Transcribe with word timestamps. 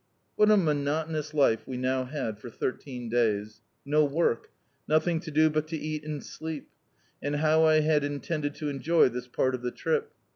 What 0.35 0.49
a 0.49 0.57
monotonous 0.57 1.31
life 1.31 1.67
we 1.67 1.77
now 1.77 2.05
had 2.05 2.39
for 2.39 2.49
thirteen 2.49 3.07
days. 3.07 3.61
No 3.85 4.03
work; 4.03 4.49
nothing 4.87 5.19
to 5.19 5.29
do 5.29 5.47
but 5.51 5.67
to 5.67 5.77
eat 5.77 6.03
and 6.03 6.23
sleep. 6.23 6.69
And 7.21 7.35
how 7.35 7.65
I 7.65 7.81
had 7.81 8.03
intended 8.03 8.55
to 8.55 8.69
enjoy 8.69 9.09
this 9.09 9.27
part 9.27 9.53
of 9.53 9.61
the 9.61 9.69
trip! 9.69 10.11